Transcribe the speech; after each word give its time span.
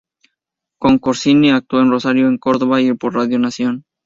Con 0.79 0.97
Corsini 0.97 1.51
actuó 1.51 1.79
en 1.79 1.91
Rosario, 1.91 2.27
en 2.27 2.39
Córdoba 2.39 2.81
y 2.81 2.91
por 2.95 3.13
Radio 3.13 3.37
Nación. 3.37 3.83